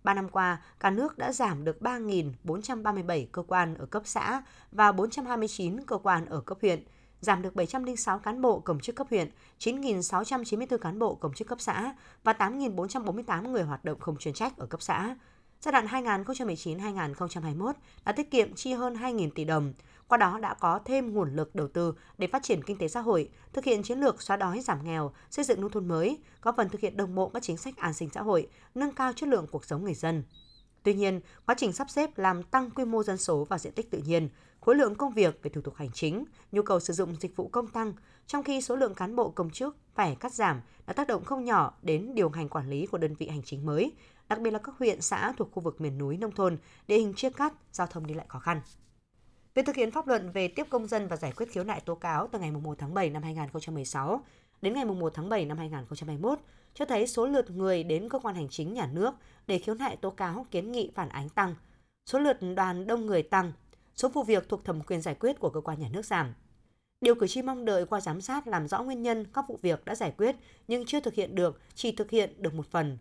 3 0.06 0.14
năm 0.14 0.28
qua, 0.28 0.62
cả 0.80 0.90
nước 0.90 1.18
đã 1.18 1.32
giảm 1.32 1.64
được 1.64 1.78
3.437 1.80 3.26
cơ 3.32 3.42
quan 3.42 3.74
ở 3.74 3.86
cấp 3.86 4.02
xã 4.04 4.42
và 4.72 4.92
429 4.92 5.84
cơ 5.86 5.98
quan 5.98 6.26
ở 6.26 6.40
cấp 6.40 6.58
huyện, 6.62 6.84
giảm 7.20 7.42
được 7.42 7.54
706 7.54 8.18
cán 8.18 8.42
bộ 8.42 8.58
công 8.60 8.80
chức 8.80 8.96
cấp 8.96 9.06
huyện, 9.10 9.30
9.694 9.58 10.78
cán 10.78 10.98
bộ 10.98 11.14
công 11.14 11.34
chức 11.34 11.48
cấp 11.48 11.60
xã 11.60 11.94
và 12.24 12.32
8.448 12.32 13.50
người 13.50 13.62
hoạt 13.62 13.84
động 13.84 14.00
không 14.00 14.16
chuyên 14.16 14.34
trách 14.34 14.56
ở 14.56 14.66
cấp 14.66 14.82
xã. 14.82 15.16
Giai 15.60 15.72
đoạn 15.72 15.86
2019-2021 15.86 17.72
đã 18.04 18.12
tiết 18.12 18.30
kiệm 18.30 18.54
chi 18.54 18.72
hơn 18.72 18.94
2.000 18.94 19.30
tỷ 19.34 19.44
đồng, 19.44 19.72
qua 20.08 20.18
đó 20.18 20.38
đã 20.38 20.54
có 20.54 20.80
thêm 20.84 21.14
nguồn 21.14 21.36
lực 21.36 21.54
đầu 21.54 21.68
tư 21.68 21.94
để 22.18 22.26
phát 22.26 22.42
triển 22.42 22.62
kinh 22.62 22.78
tế 22.78 22.88
xã 22.88 23.00
hội, 23.00 23.30
thực 23.52 23.64
hiện 23.64 23.82
chiến 23.82 23.98
lược 23.98 24.22
xóa 24.22 24.36
đói 24.36 24.60
giảm 24.60 24.84
nghèo, 24.84 25.12
xây 25.30 25.44
dựng 25.44 25.60
nông 25.60 25.70
thôn 25.70 25.88
mới, 25.88 26.18
có 26.40 26.52
phần 26.56 26.68
thực 26.68 26.80
hiện 26.80 26.96
đồng 26.96 27.14
bộ 27.14 27.28
các 27.28 27.42
chính 27.42 27.56
sách 27.56 27.76
an 27.76 27.94
sinh 27.94 28.10
xã 28.10 28.22
hội, 28.22 28.48
nâng 28.74 28.94
cao 28.94 29.12
chất 29.12 29.28
lượng 29.28 29.46
cuộc 29.50 29.64
sống 29.64 29.84
người 29.84 29.94
dân. 29.94 30.24
Tuy 30.82 30.94
nhiên, 30.94 31.20
quá 31.46 31.54
trình 31.58 31.72
sắp 31.72 31.90
xếp 31.90 32.18
làm 32.18 32.42
tăng 32.42 32.70
quy 32.70 32.84
mô 32.84 33.02
dân 33.02 33.16
số 33.16 33.44
và 33.44 33.58
diện 33.58 33.72
tích 33.72 33.90
tự 33.90 33.98
nhiên, 33.98 34.28
khối 34.60 34.74
lượng 34.74 34.94
công 34.94 35.12
việc 35.12 35.40
về 35.42 35.50
thủ 35.50 35.60
tục 35.60 35.74
hành 35.74 35.90
chính, 35.92 36.24
nhu 36.52 36.62
cầu 36.62 36.80
sử 36.80 36.92
dụng 36.92 37.16
dịch 37.20 37.36
vụ 37.36 37.48
công 37.48 37.66
tăng, 37.66 37.92
trong 38.26 38.42
khi 38.42 38.60
số 38.60 38.76
lượng 38.76 38.94
cán 38.94 39.16
bộ 39.16 39.30
công 39.30 39.50
chức 39.50 39.76
phải 39.94 40.16
cắt 40.20 40.34
giảm 40.34 40.60
đã 40.86 40.92
tác 40.92 41.08
động 41.08 41.24
không 41.24 41.44
nhỏ 41.44 41.74
đến 41.82 42.14
điều 42.14 42.28
hành 42.28 42.48
quản 42.48 42.70
lý 42.70 42.86
của 42.86 42.98
đơn 42.98 43.14
vị 43.14 43.28
hành 43.28 43.42
chính 43.42 43.66
mới, 43.66 43.92
đặc 44.28 44.40
biệt 44.40 44.50
là 44.50 44.58
các 44.58 44.74
huyện 44.78 45.00
xã 45.00 45.32
thuộc 45.36 45.52
khu 45.52 45.62
vực 45.62 45.80
miền 45.80 45.98
núi 45.98 46.16
nông 46.16 46.32
thôn, 46.32 46.58
địa 46.88 46.96
hình 46.96 47.14
chia 47.14 47.30
cắt, 47.30 47.52
giao 47.72 47.86
thông 47.86 48.06
đi 48.06 48.14
lại 48.14 48.26
khó 48.28 48.38
khăn. 48.38 48.60
Việc 49.56 49.66
thực 49.66 49.76
hiện 49.76 49.90
pháp 49.90 50.06
luật 50.06 50.22
về 50.34 50.48
tiếp 50.48 50.66
công 50.70 50.86
dân 50.86 51.08
và 51.08 51.16
giải 51.16 51.32
quyết 51.36 51.46
khiếu 51.50 51.64
nại 51.64 51.80
tố 51.80 51.94
cáo 51.94 52.28
từ 52.32 52.38
ngày 52.38 52.50
1 52.50 52.78
tháng 52.78 52.94
7 52.94 53.10
năm 53.10 53.22
2016 53.22 54.20
đến 54.62 54.74
ngày 54.74 54.84
1 54.84 55.14
tháng 55.14 55.28
7 55.28 55.44
năm 55.44 55.58
2021 55.58 56.38
cho 56.74 56.84
thấy 56.84 57.06
số 57.06 57.26
lượt 57.26 57.50
người 57.50 57.82
đến 57.82 58.08
cơ 58.08 58.18
quan 58.18 58.34
hành 58.34 58.48
chính 58.48 58.74
nhà 58.74 58.88
nước 58.92 59.14
để 59.46 59.58
khiếu 59.58 59.74
nại 59.74 59.96
tố 59.96 60.10
cáo 60.10 60.46
kiến 60.50 60.72
nghị 60.72 60.90
phản 60.94 61.08
ánh 61.08 61.28
tăng, 61.28 61.54
số 62.06 62.18
lượt 62.18 62.38
đoàn 62.56 62.86
đông 62.86 63.06
người 63.06 63.22
tăng, 63.22 63.52
số 63.94 64.08
vụ 64.08 64.22
việc 64.22 64.48
thuộc 64.48 64.64
thẩm 64.64 64.80
quyền 64.82 65.00
giải 65.00 65.14
quyết 65.14 65.40
của 65.40 65.50
cơ 65.50 65.60
quan 65.60 65.80
nhà 65.80 65.88
nước 65.92 66.04
giảm. 66.04 66.34
Điều 67.00 67.14
cử 67.14 67.26
tri 67.26 67.42
mong 67.42 67.64
đợi 67.64 67.86
qua 67.86 68.00
giám 68.00 68.20
sát 68.20 68.46
làm 68.46 68.68
rõ 68.68 68.82
nguyên 68.82 69.02
nhân 69.02 69.24
các 69.34 69.44
vụ 69.48 69.58
việc 69.62 69.84
đã 69.84 69.94
giải 69.94 70.14
quyết 70.18 70.36
nhưng 70.68 70.86
chưa 70.86 71.00
thực 71.00 71.14
hiện 71.14 71.34
được, 71.34 71.60
chỉ 71.74 71.92
thực 71.92 72.10
hiện 72.10 72.42
được 72.42 72.54
một 72.54 72.66
phần. 72.70 72.98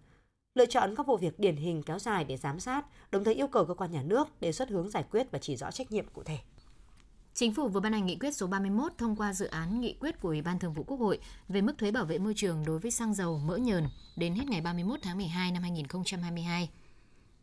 Lựa 0.55 0.65
chọn 0.65 0.95
các 0.95 1.07
vụ 1.07 1.17
việc 1.17 1.39
điển 1.39 1.55
hình 1.55 1.83
kéo 1.83 1.99
dài 1.99 2.23
để 2.23 2.37
giám 2.37 2.59
sát, 2.59 2.85
đồng 3.11 3.23
thời 3.23 3.33
yêu 3.33 3.47
cầu 3.47 3.65
cơ 3.65 3.73
quan 3.73 3.91
nhà 3.91 4.01
nước 4.01 4.41
đề 4.41 4.51
xuất 4.51 4.69
hướng 4.69 4.89
giải 4.89 5.03
quyết 5.11 5.31
và 5.31 5.39
chỉ 5.39 5.55
rõ 5.55 5.71
trách 5.71 5.91
nhiệm 5.91 6.05
cụ 6.13 6.23
thể. 6.23 6.37
Chính 7.33 7.53
phủ 7.53 7.67
vừa 7.67 7.79
ban 7.79 7.93
hành 7.93 8.05
nghị 8.05 8.15
quyết 8.15 8.35
số 8.35 8.47
31 8.47 8.91
thông 8.97 9.15
qua 9.15 9.33
dự 9.33 9.45
án 9.45 9.81
nghị 9.81 9.95
quyết 9.99 10.21
của 10.21 10.29
Ủy 10.29 10.41
ban 10.41 10.59
Thường 10.59 10.73
vụ 10.73 10.83
Quốc 10.83 10.99
hội 10.99 11.19
về 11.49 11.61
mức 11.61 11.77
thuế 11.77 11.91
bảo 11.91 12.05
vệ 12.05 12.17
môi 12.17 12.33
trường 12.33 12.65
đối 12.65 12.79
với 12.79 12.91
xăng 12.91 13.13
dầu 13.13 13.37
mỡ 13.37 13.57
nhờn 13.57 13.83
đến 14.15 14.35
hết 14.35 14.47
ngày 14.47 14.61
31 14.61 14.99
tháng 15.01 15.17
12 15.17 15.51
năm 15.51 15.63
2022. 15.63 16.69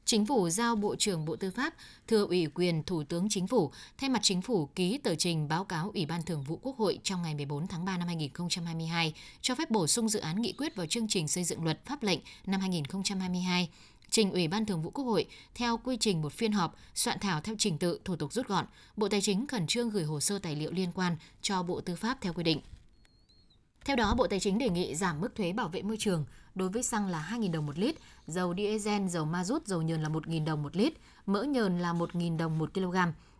Chính 0.05 0.27
phủ 0.27 0.49
giao 0.49 0.77
Bộ 0.77 0.97
trưởng 0.97 1.25
Bộ 1.25 1.37
Tư 1.37 1.51
pháp 1.51 1.75
thừa 2.09 2.27
ủy 2.27 2.47
quyền 2.55 2.83
Thủ 2.83 3.05
tướng 3.05 3.29
Chính 3.31 3.47
phủ 3.47 3.73
thay 3.99 4.11
mặt 4.11 4.21
Chính 4.23 4.43
phủ 4.43 4.67
ký 4.67 4.99
tờ 4.99 5.15
trình 5.15 5.49
báo 5.49 5.65
cáo 5.65 5.91
Ủy 5.95 6.07
ban 6.07 6.23
Thường 6.23 6.43
vụ 6.43 6.59
Quốc 6.63 6.77
hội 6.79 6.99
trong 7.03 7.23
ngày 7.23 7.35
14 7.35 7.67
tháng 7.67 7.85
3 7.85 7.97
năm 7.97 8.09
2022 8.09 9.15
cho 9.41 9.55
phép 9.55 9.71
bổ 9.71 9.87
sung 9.87 10.09
dự 10.09 10.21
án 10.21 10.43
nghị 10.43 10.53
quyết 10.53 10.77
vào 10.77 10.87
chương 10.87 11.09
trình 11.09 11.29
xây 11.29 11.45
dựng 11.45 11.65
luật 11.65 11.85
pháp 11.87 12.03
lệnh 12.03 12.21
năm 12.47 12.61
2022 12.61 13.69
trình 14.11 14.33
Ủy 14.33 14.49
ban 14.49 14.67
Thường 14.67 14.83
vụ 14.83 14.91
Quốc 14.91 15.05
hội 15.05 15.27
theo 15.55 15.77
quy 15.77 15.97
trình 15.97 16.23
một 16.23 16.33
phiên 16.33 16.53
họp, 16.53 16.77
soạn 16.95 17.19
thảo 17.19 17.41
theo 17.41 17.55
trình 17.59 17.79
tự 17.79 18.01
thủ 18.05 18.17
tục 18.17 18.33
rút 18.33 18.47
gọn, 18.47 18.67
Bộ 18.97 19.09
Tài 19.09 19.21
chính 19.21 19.47
khẩn 19.47 19.67
trương 19.67 19.91
gửi 19.91 20.05
hồ 20.05 20.21
sơ 20.21 20.39
tài 20.39 20.57
liệu 20.57 20.73
liên 20.73 20.93
quan 20.95 21.17
cho 21.43 21.63
Bộ 21.63 21.81
Tư 21.81 21.97
pháp 21.97 22.19
theo 22.21 22.33
quy 22.33 22.45
định. 22.45 22.61
Theo 23.85 23.97
đó, 23.97 24.15
Bộ 24.15 24.27
Tài 24.27 24.41
chính 24.41 24.59
đề 24.59 24.69
nghị 24.69 24.95
giảm 24.95 25.21
mức 25.21 25.35
thuế 25.35 25.53
bảo 25.53 25.69
vệ 25.69 25.83
môi 25.83 25.97
trường 25.97 26.25
đối 26.55 26.69
với 26.69 26.83
xăng 26.83 27.07
là 27.07 27.29
2.000 27.31 27.53
đồng 27.53 27.67
một 27.67 27.79
lít, 27.79 27.95
dầu 28.27 28.55
diesel, 28.57 29.07
dầu 29.09 29.25
ma 29.25 29.45
rút, 29.45 29.67
dầu 29.67 29.83
nhờn 29.83 30.03
là 30.03 30.09
1.000 30.09 30.45
đồng 30.45 30.63
một 30.63 30.77
lít, 30.77 30.93
mỡ 31.27 31.43
nhờn 31.43 31.79
là 31.79 31.93
1.000 31.93 32.37
đồng 32.37 32.59
một 32.59 32.75
kg, 32.75 32.97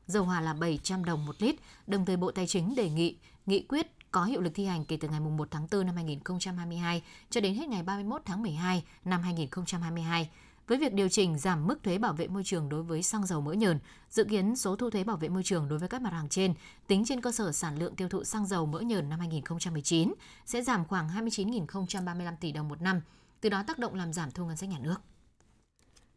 dầu 0.07 0.25
hỏa 0.25 0.41
là 0.41 0.55
700 0.55 1.05
đồng 1.05 1.27
một 1.27 1.43
lít. 1.43 1.55
Đồng 1.87 2.05
thời 2.05 2.17
Bộ 2.17 2.31
Tài 2.31 2.47
chính 2.47 2.75
đề 2.75 2.91
nghị 2.91 3.17
nghị 3.47 3.63
quyết 3.69 3.87
có 4.11 4.25
hiệu 4.25 4.41
lực 4.41 4.53
thi 4.55 4.65
hành 4.65 4.85
kể 4.85 4.97
từ 4.97 5.09
ngày 5.09 5.21
1 5.21 5.49
tháng 5.51 5.67
4 5.73 5.87
năm 5.87 5.95
2022 5.95 7.03
cho 7.31 7.41
đến 7.41 7.55
hết 7.55 7.69
ngày 7.69 7.83
31 7.83 8.23
tháng 8.25 8.43
12 8.43 8.83
năm 9.05 9.23
2022 9.23 10.31
với 10.73 10.79
việc 10.79 10.93
điều 10.93 11.09
chỉnh 11.09 11.39
giảm 11.39 11.67
mức 11.67 11.83
thuế 11.83 11.99
bảo 11.99 12.13
vệ 12.13 12.29
môi 12.29 12.45
trường 12.45 12.69
đối 12.69 12.83
với 12.83 13.03
xăng 13.03 13.27
dầu 13.27 13.41
mỡ 13.41 13.53
nhờn, 13.53 13.79
dự 14.11 14.25
kiến 14.25 14.57
số 14.57 14.77
thu 14.77 14.91
thuế 14.91 15.05
bảo 15.05 15.17
vệ 15.17 15.29
môi 15.29 15.43
trường 15.43 15.69
đối 15.69 15.79
với 15.79 15.89
các 15.89 16.03
mặt 16.03 16.13
hàng 16.13 16.29
trên 16.29 16.55
tính 16.87 17.05
trên 17.07 17.21
cơ 17.21 17.33
sở 17.33 17.53
sản 17.53 17.79
lượng 17.79 17.95
tiêu 17.97 18.09
thụ 18.09 18.25
xăng 18.25 18.47
dầu 18.47 18.67
mỡ 18.67 18.81
nhờn 18.81 19.09
năm 19.09 19.19
2019 19.19 20.13
sẽ 20.47 20.63
giảm 20.63 20.85
khoảng 20.85 21.09
29.035 21.09 22.33
tỷ 22.41 22.53
đồng 22.53 22.69
một 22.69 22.83
năm, 22.83 23.01
từ 23.41 23.49
đó 23.49 23.63
tác 23.67 23.79
động 23.79 23.95
làm 23.95 24.13
giảm 24.13 24.31
thu 24.31 24.47
ngân 24.47 24.57
sách 24.57 24.69
nhà 24.69 24.79
nước. 24.83 24.97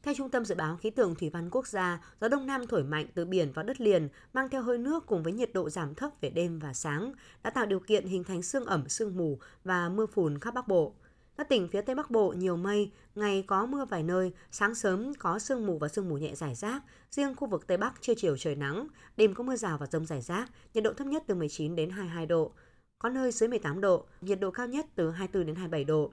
Theo 0.03 0.13
Trung 0.17 0.29
tâm 0.29 0.45
Dự 0.45 0.55
báo 0.55 0.77
Khí 0.77 0.89
tượng 0.89 1.15
Thủy 1.15 1.29
văn 1.29 1.49
Quốc 1.49 1.67
gia, 1.67 2.01
gió 2.21 2.27
Đông 2.27 2.45
Nam 2.45 2.67
thổi 2.67 2.83
mạnh 2.83 3.05
từ 3.13 3.25
biển 3.25 3.51
vào 3.51 3.65
đất 3.65 3.81
liền 3.81 4.09
mang 4.33 4.49
theo 4.49 4.61
hơi 4.61 4.77
nước 4.77 5.05
cùng 5.05 5.23
với 5.23 5.33
nhiệt 5.33 5.53
độ 5.53 5.69
giảm 5.69 5.95
thấp 5.95 6.11
về 6.21 6.29
đêm 6.29 6.59
và 6.59 6.73
sáng 6.73 7.13
đã 7.43 7.49
tạo 7.49 7.65
điều 7.65 7.79
kiện 7.79 8.05
hình 8.07 8.23
thành 8.23 8.41
sương 8.41 8.65
ẩm, 8.65 8.89
sương 8.89 9.17
mù 9.17 9.39
và 9.63 9.89
mưa 9.89 10.05
phùn 10.05 10.39
khắp 10.39 10.53
Bắc 10.53 10.67
Bộ. 10.67 10.93
Các 11.37 11.49
tỉnh 11.49 11.67
phía 11.67 11.81
Tây 11.81 11.95
Bắc 11.95 12.11
Bộ 12.11 12.33
nhiều 12.37 12.57
mây, 12.57 12.91
ngày 13.15 13.43
có 13.47 13.65
mưa 13.65 13.85
vài 13.85 14.03
nơi, 14.03 14.33
sáng 14.51 14.75
sớm 14.75 15.13
có 15.19 15.39
sương 15.39 15.65
mù 15.65 15.77
và 15.77 15.87
sương 15.87 16.09
mù 16.09 16.17
nhẹ 16.17 16.35
rải 16.35 16.55
rác. 16.55 16.83
Riêng 17.11 17.35
khu 17.35 17.47
vực 17.47 17.67
Tây 17.67 17.77
Bắc 17.77 18.01
trưa 18.01 18.13
chiều 18.17 18.37
trời 18.37 18.55
nắng, 18.55 18.87
đêm 19.17 19.33
có 19.33 19.43
mưa 19.43 19.55
rào 19.55 19.77
và 19.77 19.85
rông 19.85 20.05
rải 20.05 20.21
rác, 20.21 20.49
nhiệt 20.73 20.83
độ 20.83 20.93
thấp 20.93 21.07
nhất 21.07 21.23
từ 21.27 21.35
19 21.35 21.75
đến 21.75 21.89
22 21.89 22.25
độ. 22.25 22.51
Có 22.99 23.09
nơi 23.09 23.31
dưới 23.31 23.49
18 23.49 23.81
độ, 23.81 24.05
nhiệt 24.21 24.39
độ 24.39 24.51
cao 24.51 24.67
nhất 24.67 24.85
từ 24.95 25.11
24 25.11 25.47
đến 25.47 25.55
27 25.55 25.83
độ. 25.83 26.11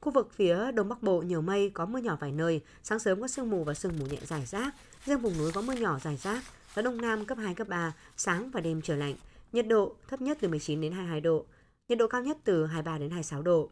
Khu 0.00 0.12
vực 0.12 0.32
phía 0.32 0.72
Đông 0.72 0.88
Bắc 0.88 1.02
Bộ 1.02 1.22
nhiều 1.22 1.42
mây, 1.42 1.70
có 1.74 1.86
mưa 1.86 1.98
nhỏ 1.98 2.16
vài 2.20 2.32
nơi, 2.32 2.60
sáng 2.82 2.98
sớm 2.98 3.20
có 3.20 3.28
sương 3.28 3.50
mù 3.50 3.64
và 3.64 3.74
sương 3.74 3.98
mù 3.98 4.06
nhẹ 4.06 4.18
rải 4.22 4.46
rác. 4.46 4.74
Riêng 5.04 5.18
vùng 5.18 5.38
núi 5.38 5.52
có 5.52 5.62
mưa 5.62 5.72
nhỏ 5.72 5.98
rải 5.98 6.16
rác, 6.16 6.42
gió 6.76 6.82
Đông 6.82 7.00
Nam 7.00 7.24
cấp 7.24 7.38
2, 7.38 7.54
cấp 7.54 7.68
3, 7.68 7.92
sáng 8.16 8.50
và 8.50 8.60
đêm 8.60 8.82
trời 8.82 8.96
lạnh. 8.96 9.14
Nhiệt 9.52 9.66
độ 9.66 9.94
thấp 10.08 10.20
nhất 10.20 10.38
từ 10.40 10.48
19 10.48 10.80
đến 10.80 10.92
22 10.92 11.20
độ, 11.20 11.44
nhiệt 11.88 11.98
độ 11.98 12.06
cao 12.06 12.22
nhất 12.22 12.38
từ 12.44 12.66
23 12.66 12.98
đến 12.98 13.10
26 13.10 13.42
độ. 13.42 13.70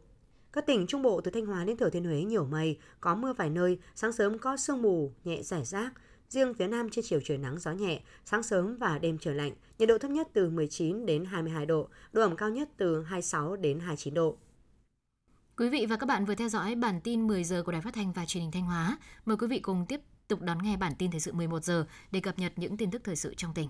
Các 0.53 0.65
tỉnh 0.65 0.87
Trung 0.87 1.01
Bộ 1.01 1.21
từ 1.21 1.31
Thanh 1.31 1.45
Hóa 1.45 1.63
đến 1.63 1.77
Thừa 1.77 1.89
Thiên 1.89 2.03
Huế 2.03 2.23
nhiều 2.23 2.45
mây, 2.45 2.77
có 3.01 3.15
mưa 3.15 3.33
vài 3.33 3.49
nơi, 3.49 3.77
sáng 3.95 4.11
sớm 4.11 4.37
có 4.37 4.57
sương 4.57 4.81
mù, 4.81 5.11
nhẹ 5.23 5.41
rải 5.43 5.65
rác. 5.65 5.93
Riêng 6.29 6.53
phía 6.53 6.67
Nam 6.67 6.89
trên 6.89 7.05
chiều 7.07 7.19
trời 7.23 7.37
nắng 7.37 7.59
gió 7.59 7.71
nhẹ, 7.71 8.01
sáng 8.25 8.43
sớm 8.43 8.77
và 8.77 8.99
đêm 8.99 9.17
trời 9.17 9.35
lạnh, 9.35 9.53
nhiệt 9.79 9.89
độ 9.89 9.97
thấp 9.97 10.11
nhất 10.11 10.27
từ 10.33 10.49
19 10.49 11.05
đến 11.05 11.25
22 11.25 11.65
độ, 11.65 11.89
độ 12.13 12.21
ẩm 12.21 12.35
cao 12.35 12.49
nhất 12.49 12.69
từ 12.77 13.03
26 13.03 13.55
đến 13.55 13.79
29 13.79 14.13
độ. 14.13 14.37
Quý 15.57 15.69
vị 15.69 15.85
và 15.89 15.97
các 15.97 16.05
bạn 16.05 16.25
vừa 16.25 16.35
theo 16.35 16.49
dõi 16.49 16.75
bản 16.75 17.01
tin 17.01 17.27
10 17.27 17.43
giờ 17.43 17.63
của 17.63 17.71
Đài 17.71 17.81
Phát 17.81 17.93
thanh 17.93 18.13
và 18.13 18.25
Truyền 18.25 18.41
hình 18.41 18.51
Thanh 18.51 18.65
Hóa. 18.65 18.97
Mời 19.25 19.37
quý 19.37 19.47
vị 19.47 19.59
cùng 19.59 19.85
tiếp 19.89 20.01
tục 20.27 20.41
đón 20.41 20.57
nghe 20.63 20.77
bản 20.77 20.93
tin 20.99 21.11
thời 21.11 21.19
sự 21.19 21.33
11 21.33 21.63
giờ 21.63 21.85
để 22.11 22.19
cập 22.19 22.39
nhật 22.39 22.53
những 22.55 22.77
tin 22.77 22.91
tức 22.91 23.01
thời 23.03 23.15
sự 23.15 23.33
trong 23.37 23.53
tỉnh. 23.53 23.69